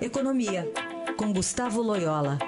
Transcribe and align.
Economia, 0.00 0.66
com 1.18 1.30
Gustavo 1.30 1.82
Loyola. 1.82 2.38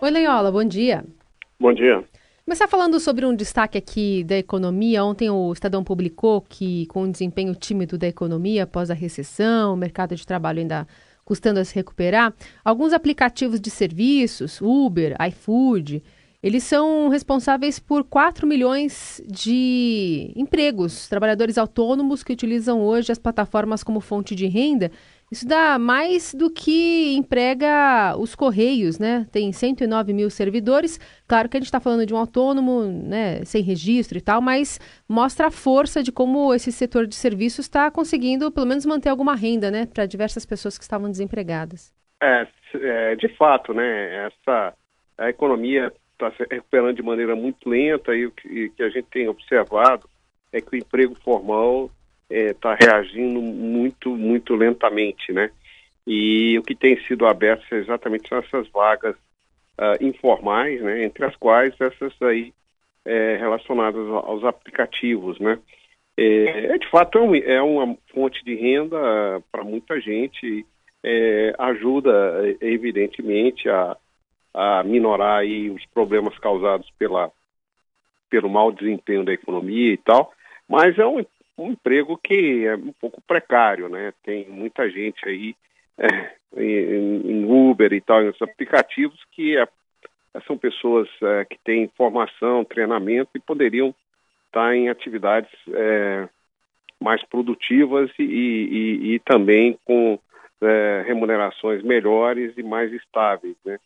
Oi, 0.00 0.10
Loyola, 0.10 0.50
bom 0.50 0.64
dia. 0.64 1.04
Bom 1.60 1.74
dia. 1.74 2.02
Começar 2.42 2.66
falando 2.66 2.98
sobre 2.98 3.26
um 3.26 3.36
destaque 3.36 3.76
aqui 3.76 4.24
da 4.24 4.38
economia. 4.38 5.04
Ontem 5.04 5.28
o 5.28 5.52
Estadão 5.52 5.84
publicou 5.84 6.40
que, 6.40 6.86
com 6.86 7.02
o 7.02 7.12
desempenho 7.12 7.54
tímido 7.54 7.98
da 7.98 8.08
economia 8.08 8.62
após 8.62 8.90
a 8.90 8.94
recessão, 8.94 9.74
o 9.74 9.76
mercado 9.76 10.16
de 10.16 10.26
trabalho 10.26 10.60
ainda 10.60 10.88
custando 11.22 11.60
a 11.60 11.64
se 11.66 11.74
recuperar, 11.74 12.34
alguns 12.64 12.94
aplicativos 12.94 13.60
de 13.60 13.70
serviços, 13.70 14.58
Uber, 14.60 15.14
iFood, 15.28 16.02
eles 16.42 16.62
são 16.62 17.08
responsáveis 17.08 17.78
por 17.78 18.02
4 18.02 18.46
milhões 18.46 19.22
de 19.26 20.32
empregos, 20.34 21.06
trabalhadores 21.06 21.58
autônomos 21.58 22.22
que 22.22 22.32
utilizam 22.32 22.80
hoje 22.80 23.12
as 23.12 23.18
plataformas 23.18 23.84
como 23.84 24.00
fonte 24.00 24.34
de 24.34 24.46
renda. 24.46 24.90
Isso 25.30 25.46
dá 25.46 25.78
mais 25.78 26.34
do 26.34 26.50
que 26.50 27.14
emprega 27.14 28.16
os 28.18 28.34
Correios, 28.34 28.98
né? 28.98 29.26
Tem 29.30 29.52
109 29.52 30.12
mil 30.12 30.30
servidores. 30.30 30.98
Claro 31.28 31.48
que 31.48 31.56
a 31.56 31.60
gente 31.60 31.66
está 31.66 31.78
falando 31.78 32.06
de 32.06 32.14
um 32.14 32.16
autônomo, 32.16 32.84
né, 32.84 33.44
sem 33.44 33.62
registro 33.62 34.18
e 34.18 34.20
tal, 34.20 34.40
mas 34.40 34.80
mostra 35.08 35.46
a 35.46 35.50
força 35.50 36.02
de 36.02 36.10
como 36.10 36.52
esse 36.54 36.72
setor 36.72 37.06
de 37.06 37.14
serviços 37.14 37.66
está 37.66 37.90
conseguindo, 37.90 38.50
pelo 38.50 38.66
menos, 38.66 38.84
manter 38.86 39.10
alguma 39.10 39.36
renda, 39.36 39.70
né, 39.70 39.86
para 39.86 40.06
diversas 40.06 40.44
pessoas 40.44 40.76
que 40.76 40.82
estavam 40.82 41.08
desempregadas. 41.08 41.94
É, 42.20 42.48
é, 42.74 43.14
de 43.14 43.28
fato, 43.36 43.72
né? 43.72 44.26
Essa 44.26 44.74
a 45.20 45.28
economia 45.28 45.92
está 46.24 46.30
se 46.32 46.46
recuperando 46.50 46.96
de 46.96 47.02
maneira 47.02 47.34
muito 47.34 47.68
lenta 47.68 48.14
e 48.14 48.26
o 48.26 48.30
que, 48.30 48.70
que, 48.70 48.82
a 48.82 48.88
gente 48.90 49.06
tem 49.10 49.28
observado 49.28 50.08
é 50.52 50.60
que 50.60 50.74
o 50.74 50.78
emprego 50.78 51.14
formal 51.24 51.90
está 52.28 52.72
é, 52.72 52.84
reagindo 52.84 53.40
muito, 53.40 54.10
muito 54.10 54.54
lentamente, 54.54 55.32
né? 55.32 55.50
E 56.06 56.58
o 56.58 56.62
que 56.62 56.74
tem 56.74 57.00
sido 57.06 57.26
aberto 57.26 57.64
é 57.72 57.78
exatamente 57.78 58.32
essas 58.32 58.68
vagas 58.68 59.16
uh, 59.16 60.04
informais, 60.04 60.80
né? 60.80 61.04
Entre 61.04 61.24
as 61.24 61.34
quais 61.36 61.74
essas 61.80 62.12
aí 62.22 62.52
é, 63.04 63.36
relacionadas 63.36 64.06
aos 64.08 64.44
aplicativos, 64.44 65.38
né? 65.40 65.58
É, 66.16 66.74
é 66.74 66.78
de 66.78 66.88
fato 66.90 67.18
é, 67.18 67.20
um, 67.20 67.34
é, 67.34 67.62
uma 67.62 67.96
fonte 68.12 68.44
de 68.44 68.54
renda 68.54 69.42
para 69.50 69.64
muita 69.64 70.00
gente, 70.00 70.66
é, 71.02 71.54
ajuda 71.58 72.56
evidentemente 72.60 73.68
a 73.68 73.96
a 74.52 74.82
minorar 74.82 75.44
os 75.44 75.84
problemas 75.86 76.36
causados 76.38 76.90
pela, 76.98 77.30
pelo 78.28 78.48
mau 78.48 78.72
desempenho 78.72 79.24
da 79.24 79.32
economia 79.32 79.92
e 79.92 79.96
tal, 79.98 80.32
mas 80.68 80.98
é 80.98 81.06
um, 81.06 81.24
um 81.58 81.70
emprego 81.72 82.16
que 82.16 82.66
é 82.66 82.74
um 82.76 82.92
pouco 83.00 83.20
precário, 83.22 83.88
né? 83.88 84.12
Tem 84.22 84.48
muita 84.48 84.88
gente 84.90 85.28
aí 85.28 85.54
é, 85.98 86.32
em, 86.56 87.44
Uber 87.44 87.92
e 87.92 88.00
tal, 88.00 88.22
nesses 88.22 88.42
aplicativos 88.42 89.18
que 89.32 89.56
é, 89.56 89.66
são 90.46 90.56
pessoas 90.56 91.08
é, 91.22 91.44
que 91.44 91.58
têm 91.64 91.90
formação, 91.96 92.64
treinamento 92.64 93.30
e 93.34 93.40
poderiam 93.40 93.94
estar 94.46 94.74
em 94.74 94.88
atividades 94.88 95.50
é, 95.68 96.28
mais 97.00 97.22
produtivas 97.24 98.10
e, 98.18 98.22
e, 98.22 99.14
e 99.14 99.18
também 99.20 99.78
com 99.84 100.18
é, 100.62 101.04
remunerações 101.06 101.82
melhores 101.82 102.56
e 102.56 102.62
mais 102.62 102.92
estáveis, 102.92 103.56
né? 103.64 103.78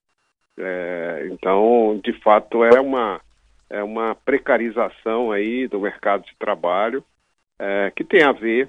É, 0.58 1.28
então, 1.32 2.00
de 2.02 2.12
fato, 2.20 2.64
é 2.64 2.80
uma, 2.80 3.20
é 3.68 3.82
uma 3.82 4.14
precarização 4.14 5.32
aí 5.32 5.66
do 5.66 5.80
mercado 5.80 6.24
de 6.24 6.36
trabalho 6.38 7.04
é, 7.58 7.92
que 7.94 8.04
tem 8.04 8.22
a 8.22 8.32
ver 8.32 8.68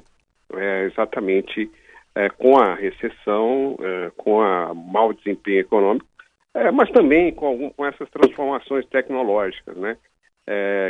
é, 0.54 0.86
exatamente 0.86 1.70
é, 2.14 2.30
com 2.30 2.58
a 2.58 2.76
recessão, 2.76 3.78
é, 3.80 4.12
com 4.16 4.42
a 4.42 4.74
mau 4.74 5.14
desempenho 5.14 5.60
econômico, 5.60 6.08
é, 6.54 6.72
mas 6.72 6.90
também 6.92 7.34
com, 7.34 7.48
algum, 7.48 7.70
com 7.70 7.86
essas 7.86 8.10
transformações 8.10 8.86
tecnológicas, 8.88 9.76
né? 9.78 9.98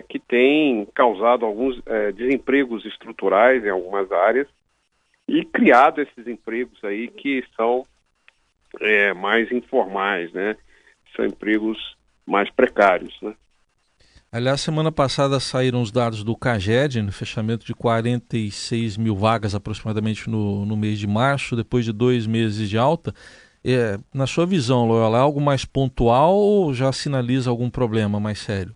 que 0.09 0.19
tem 0.19 0.85
causado 0.94 1.45
alguns 1.45 1.81
desempregos 2.17 2.84
estruturais 2.84 3.63
em 3.63 3.69
algumas 3.69 4.11
áreas 4.11 4.50
e 5.25 5.45
criado 5.45 6.01
esses 6.01 6.28
empregos 6.28 6.84
aí 6.84 7.07
que 7.07 7.41
são 7.55 7.85
mais 9.16 9.50
informais, 9.53 10.34
né? 10.34 10.57
São 11.15 11.25
empregos 11.25 11.77
mais 12.25 12.49
precários, 12.51 13.15
né? 13.21 13.33
Aliás, 14.31 14.59
semana 14.59 14.91
passada 14.91 15.39
saíram 15.39 15.81
os 15.81 15.91
dados 15.91 16.21
do 16.21 16.35
CAGED, 16.35 17.01
no 17.01 17.11
fechamento 17.11 17.65
de 17.65 17.73
46 17.73 18.97
mil 18.97 19.15
vagas 19.15 19.55
aproximadamente 19.55 20.29
no, 20.29 20.65
no 20.65 20.75
mês 20.75 20.99
de 20.99 21.07
março, 21.07 21.55
depois 21.55 21.85
de 21.85 21.93
dois 21.93 22.27
meses 22.27 22.69
de 22.69 22.77
alta. 22.77 23.13
É, 23.63 23.97
na 24.13 24.27
sua 24.27 24.45
visão, 24.45 24.85
Loyola, 24.87 25.17
é 25.17 25.21
algo 25.21 25.39
mais 25.39 25.63
pontual 25.63 26.35
ou 26.35 26.73
já 26.73 26.91
sinaliza 26.91 27.49
algum 27.49 27.69
problema 27.69 28.19
mais 28.19 28.39
sério? 28.39 28.75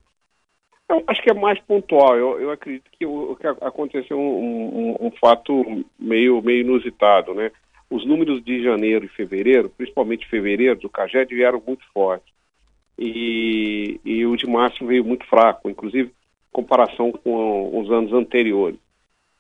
Eu 0.90 1.04
acho 1.08 1.22
que 1.22 1.30
é 1.30 1.34
mais 1.34 1.60
pontual. 1.60 2.16
Eu, 2.16 2.40
eu 2.40 2.52
acredito 2.52 2.90
que 2.98 3.06
o, 3.06 3.36
que 3.36 3.46
aconteceu 3.46 4.18
um, 4.18 4.24
um, 4.24 5.08
um, 5.08 5.12
fato 5.22 5.86
meio, 6.00 6.42
meio 6.42 6.62
inusitado, 6.62 7.34
né? 7.34 7.52
Os 7.90 8.06
números 8.06 8.44
de 8.44 8.64
janeiro 8.64 9.06
e 9.06 9.10
fevereiro, 9.10 9.70
principalmente 9.70 10.28
fevereiro 10.28 10.80
do 10.80 10.90
CAGED, 10.90 11.34
vieram 11.34 11.62
muito 11.66 11.84
fortes 11.92 12.32
e, 12.98 14.00
e 14.04 14.26
o 14.26 14.36
de 14.36 14.46
março 14.46 14.86
veio 14.86 15.06
muito 15.06 15.26
fraco, 15.26 15.70
inclusive 15.70 16.10
em 16.10 16.52
comparação 16.52 17.12
com 17.12 17.80
os 17.80 17.90
anos 17.90 18.12
anteriores. 18.14 18.80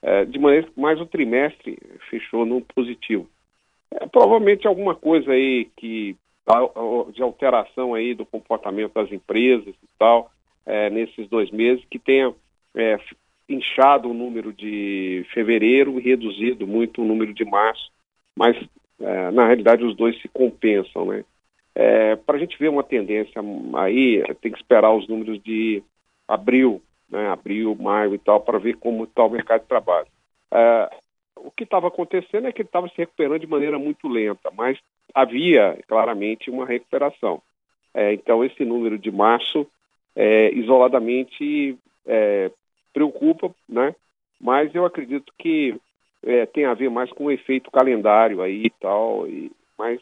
É, 0.02 0.24
de 0.24 0.40
maneira 0.40 0.68
que 0.68 0.80
mais 0.80 1.00
o 1.02 1.06
trimestre 1.06 1.78
fechou 2.10 2.46
no 2.46 2.62
positivo. 2.62 3.30
É, 3.92 4.08
provavelmente 4.08 4.66
alguma 4.66 4.96
coisa 4.96 5.32
aí 5.32 5.66
que 5.76 6.16
de 7.14 7.22
alteração 7.22 7.94
aí 7.94 8.16
do 8.16 8.26
comportamento 8.26 8.94
das 8.94 9.12
empresas 9.12 9.68
e 9.68 9.88
tal 10.00 10.32
é, 10.66 10.90
nesses 10.90 11.28
dois 11.28 11.52
meses 11.52 11.86
que 11.92 12.00
tenha 12.00 12.34
é, 12.76 12.98
inchado 13.48 14.10
o 14.10 14.14
número 14.14 14.52
de 14.52 15.26
fevereiro 15.34 16.00
e 16.00 16.02
reduzido 16.02 16.66
muito 16.66 17.02
o 17.02 17.06
número 17.06 17.34
de 17.34 17.46
março, 17.46 17.92
mas 18.36 18.58
é, 19.00 19.32
na 19.32 19.46
realidade 19.46 19.84
os 19.84 19.96
dois 19.96 20.20
se 20.22 20.28
compensam, 20.28 21.06
né? 21.06 21.24
É, 21.76 22.16
Para 22.16 22.36
a 22.36 22.40
gente 22.40 22.58
ver 22.58 22.70
uma 22.70 22.84
tendência 22.84 23.42
aí, 23.78 24.24
tem 24.42 24.52
que 24.52 24.58
esperar 24.58 24.94
os 24.94 25.08
números 25.08 25.42
de 25.44 25.84
abril, 26.28 26.82
né, 27.10 27.30
abril, 27.30 27.76
maio 27.76 28.14
e 28.16 28.20
tal, 28.20 28.42
para 28.42 28.60
ver 28.60 28.76
como 28.78 29.06
está 29.06 29.24
o 29.24 29.30
mercado 29.30 29.62
de 29.62 29.68
trabalho. 29.68 30.08
É, 30.52 30.90
o 31.36 31.52
que 31.52 31.64
estava 31.64 31.88
acontecendo 31.88 32.48
é 32.48 32.52
que 32.52 32.62
ele 32.62 32.68
estava 32.68 32.88
se 32.90 32.98
recuperando 32.98 33.40
de 33.40 33.48
maneira 33.48 33.80
muito 33.80 34.08
lenta, 34.08 34.52
mas 34.56 34.78
havia 35.14 35.80
claramente 35.88 36.52
uma 36.52 36.66
recuperação. 36.66 37.42
É, 37.94 38.14
então, 38.14 38.44
esse 38.44 38.64
número 38.66 38.98
de 38.98 39.12
março, 39.12 39.66
é, 40.16 40.54
isoladamente, 40.54 41.78
é, 42.06 42.52
preocupa, 42.94 43.54
né? 43.68 43.96
mas 44.40 44.74
eu 44.74 44.86
acredito 44.86 45.34
que 45.38 45.76
é, 46.24 46.46
tem 46.46 46.66
a 46.66 46.74
ver 46.74 46.90
mais 46.90 47.12
com 47.12 47.26
o 47.26 47.32
efeito 47.32 47.72
calendário 47.72 48.42
aí 48.42 48.66
e 48.66 48.70
tal, 48.70 49.28
e, 49.28 49.52
mas 49.78 50.00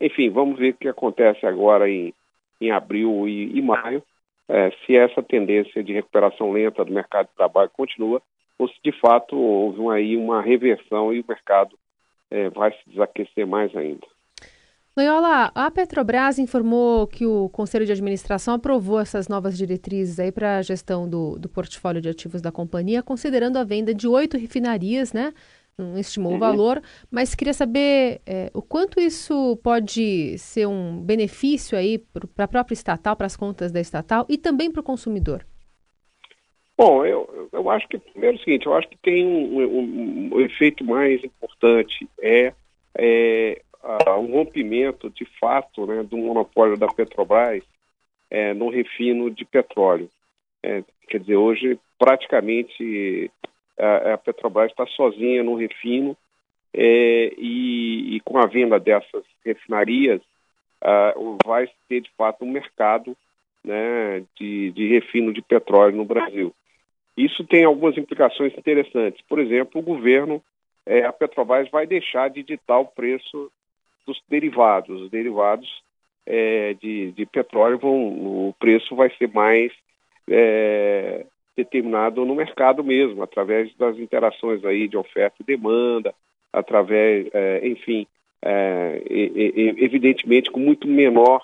enfim, 0.00 0.30
vamos 0.30 0.58
ver 0.58 0.70
o 0.70 0.76
que 0.76 0.88
acontece 0.88 1.44
agora 1.44 1.88
em, 1.88 2.14
em 2.60 2.70
abril 2.70 3.28
e, 3.28 3.58
e 3.58 3.62
maio, 3.62 4.02
é, 4.48 4.70
se 4.84 4.96
essa 4.96 5.22
tendência 5.22 5.82
de 5.84 5.92
recuperação 5.92 6.50
lenta 6.50 6.84
do 6.84 6.92
mercado 6.92 7.26
de 7.28 7.36
trabalho 7.36 7.70
continua, 7.70 8.20
ou 8.58 8.68
se 8.68 8.74
de 8.82 8.92
fato 8.92 9.36
houve 9.36 9.80
uma, 9.80 9.94
aí 9.94 10.16
uma 10.16 10.42
reversão 10.42 11.12
e 11.12 11.20
o 11.20 11.24
mercado 11.26 11.78
é, 12.30 12.48
vai 12.50 12.72
se 12.72 12.90
desaquecer 12.90 13.46
mais 13.46 13.74
ainda. 13.76 14.06
Loyola, 14.96 15.52
a 15.54 15.70
Petrobras 15.70 16.38
informou 16.38 17.06
que 17.06 17.24
o 17.24 17.48
Conselho 17.50 17.86
de 17.86 17.92
Administração 17.92 18.54
aprovou 18.54 18.98
essas 18.98 19.28
novas 19.28 19.56
diretrizes 19.56 20.18
aí 20.18 20.32
para 20.32 20.58
a 20.58 20.62
gestão 20.62 21.08
do, 21.08 21.38
do 21.38 21.48
portfólio 21.48 22.00
de 22.02 22.08
ativos 22.08 22.42
da 22.42 22.50
companhia, 22.50 23.02
considerando 23.02 23.56
a 23.56 23.64
venda 23.64 23.94
de 23.94 24.08
oito 24.08 24.36
refinarias, 24.36 25.12
né? 25.12 25.32
Não 25.80 25.98
estimou 25.98 26.32
uhum. 26.32 26.36
o 26.36 26.40
valor, 26.40 26.82
mas 27.10 27.34
queria 27.34 27.54
saber 27.54 28.20
é, 28.26 28.50
o 28.54 28.62
quanto 28.62 29.00
isso 29.00 29.58
pode 29.62 30.36
ser 30.38 30.66
um 30.66 31.00
benefício 31.00 31.76
aí 31.76 31.98
para 32.34 32.44
a 32.44 32.48
própria 32.48 32.74
estatal, 32.74 33.16
para 33.16 33.26
as 33.26 33.36
contas 33.36 33.72
da 33.72 33.80
estatal 33.80 34.26
e 34.28 34.38
também 34.38 34.70
para 34.70 34.80
o 34.80 34.84
consumidor. 34.84 35.44
Bom, 36.76 37.04
eu, 37.04 37.48
eu 37.52 37.70
acho 37.70 37.86
que, 37.88 37.98
primeiro 37.98 38.36
é 38.36 38.40
o 38.40 38.42
seguinte, 38.42 38.66
eu 38.66 38.74
acho 38.74 38.88
que 38.88 38.96
tem 38.98 39.26
um, 39.26 39.60
um, 39.60 40.30
um 40.34 40.40
efeito 40.40 40.82
mais 40.82 41.22
importante, 41.22 42.08
é, 42.22 42.54
é 42.94 43.62
um 44.18 44.32
rompimento 44.32 45.10
de 45.10 45.26
fato 45.38 45.86
né, 45.86 46.02
do 46.02 46.16
monopólio 46.16 46.78
da 46.78 46.86
Petrobras 46.86 47.62
é, 48.30 48.54
no 48.54 48.70
refino 48.70 49.30
de 49.30 49.44
petróleo. 49.44 50.08
É, 50.62 50.82
quer 51.08 51.20
dizer, 51.20 51.36
hoje 51.36 51.78
praticamente 51.98 53.30
a, 53.80 54.18
Petrobras 54.18 54.70
está 54.70 54.86
sozinha 54.86 55.42
no 55.42 55.54
refino 55.54 56.16
é, 56.72 57.32
e, 57.36 58.16
e, 58.16 58.20
com 58.20 58.38
a 58.38 58.46
venda 58.46 58.78
dessas 58.78 59.24
refinarias 59.44 60.20
uh, 60.82 61.36
vai 61.44 61.68
ter 61.88 62.00
de 62.00 62.10
fato 62.16 62.44
um 62.44 62.50
mercado 62.50 63.16
né, 63.64 64.24
de, 64.36 64.70
de 64.70 64.88
refino 64.88 65.32
de 65.32 65.42
petróleo 65.42 65.96
no 65.96 66.04
Brasil. 66.04 66.54
Isso 67.16 67.44
tem 67.44 67.64
algumas 67.64 67.98
implicações 67.98 68.56
interessantes. 68.56 69.20
Por 69.28 69.38
exemplo, 69.38 69.80
o 69.80 69.84
governo, 69.84 70.42
é, 70.86 71.04
a 71.04 71.12
Petrobras 71.12 71.68
vai 71.70 71.86
deixar 71.86 72.30
de 72.30 72.42
ditar 72.42 72.78
o 72.78 72.86
preço 72.86 73.50
dos 74.06 74.22
derivados. 74.28 75.02
Os 75.02 75.10
derivados 75.10 75.68
é, 76.24 76.74
de, 76.74 77.12
de, 77.12 77.26
petróleo, 77.26 77.78
vão, 77.78 78.48
o 78.48 78.54
preço 78.58 78.94
vai 78.94 79.10
ser 79.16 79.28
mais 79.34 79.72
é, 80.28 81.26
determinado 81.56 82.24
no 82.24 82.34
mercado 82.34 82.82
mesmo, 82.82 83.22
através 83.22 83.74
das 83.76 83.98
interações 83.98 84.64
aí 84.64 84.88
de 84.88 84.96
oferta 84.96 85.36
e 85.40 85.44
demanda, 85.44 86.14
através, 86.52 87.28
é, 87.32 87.66
enfim, 87.66 88.06
é, 88.42 89.02
evidentemente 89.08 90.50
com 90.50 90.60
muito 90.60 90.88
menor 90.88 91.42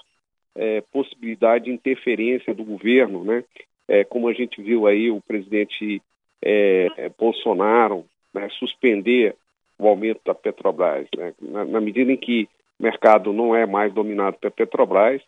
é, 0.54 0.80
possibilidade 0.92 1.66
de 1.66 1.72
interferência 1.72 2.54
do 2.54 2.64
governo, 2.64 3.24
né? 3.24 3.44
É, 3.88 4.02
como 4.02 4.28
a 4.28 4.32
gente 4.32 4.60
viu 4.60 4.86
aí 4.86 5.10
o 5.10 5.20
presidente 5.20 6.02
é, 6.42 7.10
Bolsonaro 7.16 8.04
né, 8.34 8.48
suspender 8.58 9.36
o 9.78 9.86
aumento 9.86 10.20
da 10.24 10.34
Petrobras, 10.34 11.06
né? 11.16 11.34
na, 11.40 11.64
na, 11.64 11.80
medida 11.80 12.10
em 12.10 12.16
que 12.16 12.48
o 12.78 12.82
mercado 12.82 13.32
não 13.32 13.54
é 13.54 13.66
mais 13.66 13.92
dominado 13.92 14.38
pela 14.38 14.50
Petrobras, 14.50 15.22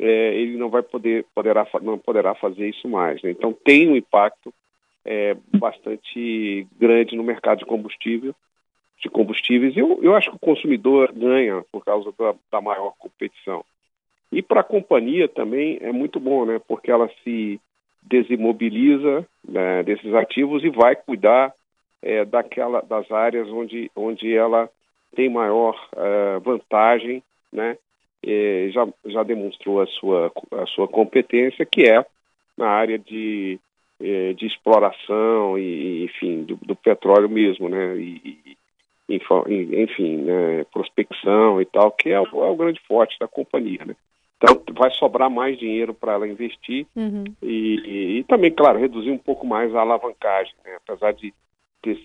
é, 0.00 0.34
ele 0.34 0.56
não 0.56 0.70
vai 0.70 0.82
poder 0.82 1.26
poderá 1.34 1.66
não 1.82 1.98
poderá 1.98 2.34
fazer 2.34 2.68
isso 2.68 2.88
mais. 2.88 3.22
Né? 3.22 3.30
Então 3.30 3.52
tem 3.52 3.88
um 3.88 3.96
impacto 3.96 4.52
é, 5.04 5.36
bastante 5.56 6.66
grande 6.78 7.16
no 7.16 7.22
mercado 7.22 7.58
de 7.58 7.66
combustível 7.66 8.34
de 9.00 9.08
combustíveis. 9.08 9.76
Eu, 9.76 9.98
eu 10.02 10.14
acho 10.14 10.30
que 10.30 10.36
o 10.36 10.40
consumidor 10.40 11.12
ganha 11.12 11.64
por 11.72 11.84
causa 11.84 12.12
da, 12.18 12.34
da 12.52 12.60
maior 12.60 12.92
competição. 12.98 13.64
E 14.30 14.42
para 14.42 14.60
a 14.60 14.64
companhia 14.64 15.26
também 15.26 15.78
é 15.80 15.90
muito 15.90 16.20
bom, 16.20 16.44
né? 16.44 16.60
Porque 16.68 16.90
ela 16.90 17.10
se 17.24 17.60
desimobiliza 18.02 19.26
né, 19.46 19.82
desses 19.82 20.14
ativos 20.14 20.62
e 20.64 20.70
vai 20.70 20.94
cuidar 20.94 21.52
é, 22.02 22.24
daquela 22.24 22.80
das 22.80 23.10
áreas 23.10 23.48
onde, 23.48 23.90
onde 23.96 24.34
ela 24.34 24.70
tem 25.14 25.28
maior 25.28 25.74
uh, 25.92 26.40
vantagem, 26.40 27.22
né? 27.52 27.76
E 28.22 28.70
já, 28.72 28.86
já 29.06 29.22
demonstrou 29.22 29.80
a 29.80 29.86
sua, 29.86 30.32
a 30.52 30.66
sua 30.66 30.86
competência, 30.86 31.64
que 31.64 31.88
é 31.88 32.04
na 32.56 32.68
área 32.68 32.98
de, 32.98 33.58
eh, 34.00 34.34
de 34.34 34.46
exploração 34.46 35.58
e, 35.58 36.04
enfim, 36.04 36.42
do, 36.42 36.56
do 36.56 36.76
petróleo 36.76 37.28
mesmo, 37.28 37.68
né? 37.68 37.96
E, 37.96 38.56
enfim, 39.12 40.18
né, 40.18 40.64
prospecção 40.72 41.60
e 41.60 41.64
tal, 41.64 41.90
que 41.90 42.10
é 42.10 42.20
o, 42.20 42.24
é 42.24 42.50
o, 42.50 42.56
grande 42.56 42.80
forte 42.86 43.18
da 43.18 43.26
companhia, 43.26 43.84
né? 43.84 43.96
Então 44.36 44.62
vai 44.74 44.90
sobrar 44.92 45.28
mais 45.28 45.58
dinheiro 45.58 45.92
para 45.92 46.12
ela 46.12 46.28
investir 46.28 46.86
uhum. 46.96 47.24
e, 47.42 47.80
e, 47.84 48.18
e, 48.18 48.24
também, 48.24 48.50
claro, 48.50 48.78
reduzir 48.78 49.10
um 49.10 49.18
pouco 49.18 49.46
mais 49.46 49.74
a 49.74 49.80
alavancagem, 49.80 50.54
né? 50.64 50.76
apesar 50.76 51.12
de 51.12 51.34
ter 51.82 51.98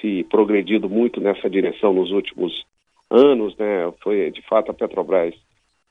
se 0.00 0.24
progredido 0.24 0.88
muito 0.88 1.20
nessa 1.20 1.48
direção 1.48 1.92
nos 1.92 2.10
últimos 2.10 2.66
anos, 3.10 3.56
né? 3.56 3.92
Foi 4.02 4.30
de 4.30 4.42
fato 4.42 4.70
a 4.70 4.74
Petrobras 4.74 5.34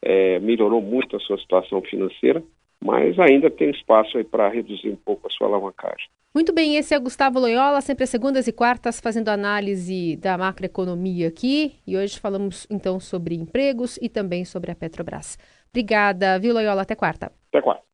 é, 0.03 0.39
melhorou 0.39 0.81
muito 0.81 1.15
a 1.15 1.19
sua 1.19 1.37
situação 1.37 1.81
financeira, 1.81 2.43
mas 2.83 3.17
ainda 3.19 3.49
tem 3.49 3.69
espaço 3.69 4.17
aí 4.17 4.23
para 4.23 4.49
reduzir 4.49 4.89
um 4.89 4.95
pouco 4.95 5.27
a 5.27 5.29
sua 5.31 5.47
alavancagem. 5.47 6.07
Muito 6.33 6.53
bem, 6.53 6.75
esse 6.75 6.93
é 6.93 6.99
Gustavo 6.99 7.39
Loyola, 7.39 7.81
sempre 7.81 8.03
às 8.03 8.11
segundas 8.11 8.47
e 8.47 8.51
quartas, 8.51 8.99
fazendo 8.99 9.29
análise 9.29 10.15
da 10.17 10.37
macroeconomia 10.37 11.27
aqui. 11.29 11.73
E 11.87 11.97
hoje 11.97 12.19
falamos 12.19 12.67
então 12.69 12.99
sobre 12.99 13.33
empregos 13.33 13.97
e 14.01 14.07
também 14.07 14.45
sobre 14.45 14.69
a 14.69 14.75
Petrobras. 14.75 15.37
Obrigada, 15.69 16.37
viu, 16.37 16.53
Loyola? 16.53 16.83
Até 16.83 16.95
quarta. 16.95 17.31
Até 17.49 17.61
quarta. 17.61 17.86